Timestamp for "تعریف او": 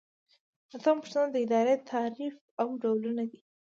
1.91-2.67